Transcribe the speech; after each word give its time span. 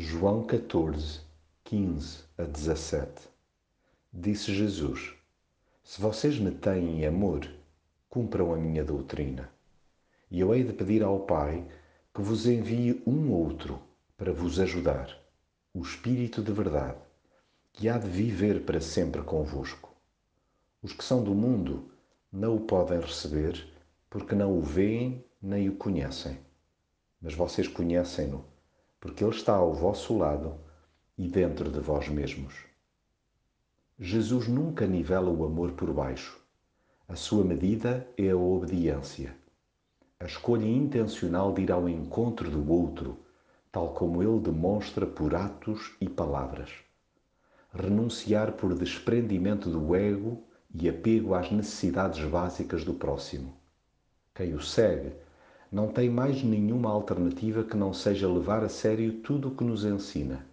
João 0.00 0.44
14, 0.44 1.22
15 1.64 2.18
a 2.38 2.44
17 2.44 3.28
Disse 4.12 4.54
Jesus: 4.54 5.12
Se 5.82 6.00
vocês 6.00 6.38
me 6.38 6.52
têm 6.52 7.04
amor, 7.04 7.50
cumpram 8.08 8.54
a 8.54 8.56
minha 8.56 8.84
doutrina. 8.84 9.50
E 10.30 10.38
eu 10.38 10.54
hei 10.54 10.62
de 10.62 10.72
pedir 10.72 11.02
ao 11.02 11.18
Pai 11.18 11.66
que 12.14 12.22
vos 12.22 12.46
envie 12.46 13.02
um 13.04 13.32
outro 13.32 13.82
para 14.16 14.32
vos 14.32 14.60
ajudar, 14.60 15.20
o 15.74 15.82
Espírito 15.82 16.42
de 16.42 16.52
Verdade, 16.52 17.00
que 17.72 17.88
há 17.88 17.98
de 17.98 18.08
viver 18.08 18.64
para 18.64 18.80
sempre 18.80 19.20
convosco. 19.22 19.92
Os 20.80 20.92
que 20.92 21.02
são 21.02 21.24
do 21.24 21.34
mundo 21.34 21.90
não 22.30 22.54
o 22.54 22.60
podem 22.60 23.00
receber, 23.00 23.68
porque 24.08 24.36
não 24.36 24.56
o 24.56 24.62
veem 24.62 25.24
nem 25.42 25.68
o 25.68 25.74
conhecem. 25.74 26.38
Mas 27.20 27.34
vocês 27.34 27.66
conhecem-no 27.66 28.44
porque 29.00 29.24
Ele 29.24 29.34
está 29.34 29.54
ao 29.54 29.72
vosso 29.72 30.16
lado 30.16 30.54
e 31.16 31.28
dentro 31.28 31.70
de 31.70 31.80
vós 31.80 32.08
mesmos. 32.08 32.54
Jesus 33.98 34.46
nunca 34.46 34.86
nivela 34.86 35.30
o 35.30 35.44
amor 35.44 35.72
por 35.72 35.92
baixo. 35.92 36.38
A 37.08 37.16
sua 37.16 37.42
medida 37.44 38.06
é 38.16 38.30
a 38.30 38.36
obediência. 38.36 39.34
A 40.20 40.24
escolha 40.24 40.66
intencional 40.66 41.52
de 41.52 41.62
ir 41.62 41.72
ao 41.72 41.88
encontro 41.88 42.50
do 42.50 42.70
outro, 42.72 43.18
tal 43.72 43.94
como 43.94 44.22
ele 44.22 44.40
demonstra 44.40 45.06
por 45.06 45.34
atos 45.34 45.96
e 46.00 46.08
palavras. 46.08 46.70
Renunciar 47.72 48.52
por 48.52 48.74
desprendimento 48.74 49.70
do 49.70 49.94
ego 49.94 50.44
e 50.72 50.88
apego 50.88 51.34
às 51.34 51.50
necessidades 51.50 52.24
básicas 52.24 52.84
do 52.84 52.94
próximo. 52.94 53.56
Quem 54.34 54.54
o 54.54 54.60
segue 54.60 55.12
não 55.70 55.88
tem 55.88 56.08
mais 56.08 56.42
nenhuma 56.42 56.90
alternativa 56.90 57.62
que 57.62 57.76
não 57.76 57.92
seja 57.92 58.26
levar 58.26 58.64
a 58.64 58.70
sério 58.70 59.12
tudo 59.20 59.48
o 59.48 59.54
que 59.54 59.62
nos 59.62 59.84
ensina. 59.84 60.46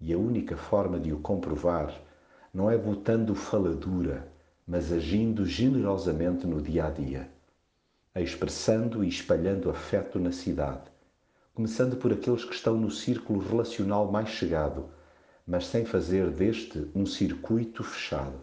E 0.00 0.12
a 0.12 0.18
única 0.18 0.56
forma 0.56 0.98
de 0.98 1.12
o 1.12 1.20
comprovar 1.20 1.96
não 2.52 2.68
é 2.68 2.76
botando 2.76 3.36
faladura, 3.36 4.26
mas 4.66 4.90
agindo 4.90 5.46
generosamente 5.46 6.44
no 6.44 6.60
dia 6.60 6.86
a 6.86 6.90
dia, 6.90 7.30
expressando 8.16 9.04
e 9.04 9.08
espalhando 9.08 9.70
afeto 9.70 10.18
na 10.18 10.32
cidade, 10.32 10.90
começando 11.54 11.96
por 11.96 12.12
aqueles 12.12 12.44
que 12.44 12.54
estão 12.54 12.76
no 12.76 12.90
círculo 12.90 13.38
relacional 13.38 14.10
mais 14.10 14.30
chegado, 14.30 14.86
mas 15.46 15.66
sem 15.66 15.84
fazer 15.84 16.30
deste 16.30 16.90
um 16.96 17.06
circuito 17.06 17.84
fechado. 17.84 18.40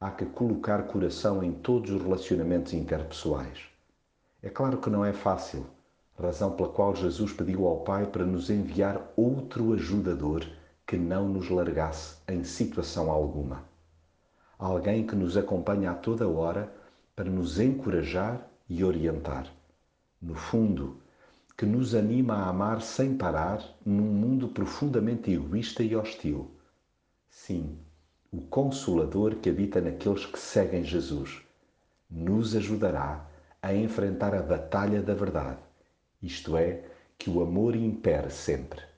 Há 0.00 0.12
que 0.12 0.26
colocar 0.26 0.84
coração 0.84 1.42
em 1.42 1.52
todos 1.52 1.90
os 1.90 2.00
relacionamentos 2.00 2.72
interpessoais 2.72 3.69
é 4.42 4.48
claro 4.48 4.78
que 4.78 4.88
não 4.88 5.04
é 5.04 5.12
fácil, 5.12 5.66
razão 6.18 6.52
pela 6.52 6.70
qual 6.70 6.94
Jesus 6.94 7.32
pediu 7.32 7.66
ao 7.66 7.80
Pai 7.80 8.06
para 8.06 8.24
nos 8.24 8.48
enviar 8.48 9.12
outro 9.14 9.72
ajudador 9.74 10.46
que 10.86 10.96
não 10.96 11.28
nos 11.28 11.50
largasse 11.50 12.16
em 12.26 12.42
situação 12.42 13.10
alguma. 13.10 13.64
Alguém 14.58 15.06
que 15.06 15.14
nos 15.14 15.36
acompanha 15.36 15.90
a 15.90 15.94
toda 15.94 16.28
hora 16.28 16.72
para 17.14 17.28
nos 17.28 17.60
encorajar 17.60 18.48
e 18.68 18.82
orientar. 18.82 19.46
No 20.20 20.34
fundo, 20.34 21.02
que 21.56 21.66
nos 21.66 21.94
anima 21.94 22.34
a 22.34 22.48
amar 22.48 22.80
sem 22.80 23.16
parar 23.16 23.62
num 23.84 24.10
mundo 24.10 24.48
profundamente 24.48 25.30
egoísta 25.30 25.82
e 25.82 25.94
hostil. 25.94 26.50
Sim, 27.28 27.78
o 28.32 28.40
Consolador 28.40 29.34
que 29.36 29.50
habita 29.50 29.80
naqueles 29.80 30.24
que 30.24 30.38
seguem 30.38 30.82
Jesus 30.82 31.42
nos 32.10 32.56
ajudará 32.56 33.29
a 33.62 33.74
enfrentar 33.74 34.34
a 34.34 34.42
batalha 34.42 35.02
da 35.02 35.14
verdade, 35.14 35.60
isto 36.22 36.56
é, 36.56 36.84
que 37.18 37.30
o 37.30 37.42
amor 37.42 37.76
impere 37.76 38.30
sempre. 38.30 38.89